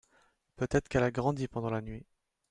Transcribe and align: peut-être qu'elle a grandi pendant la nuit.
peut-être 0.55 0.87
qu'elle 0.89 1.03
a 1.03 1.11
grandi 1.11 1.47
pendant 1.47 1.69
la 1.69 1.83
nuit. 1.83 2.07